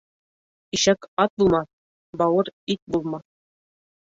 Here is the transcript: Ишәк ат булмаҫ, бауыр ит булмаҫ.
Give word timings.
Ишәк 0.77 1.05
ат 1.25 1.33
булмаҫ, 1.43 1.69
бауыр 2.23 2.53
ит 2.77 2.83
булмаҫ. 2.97 3.25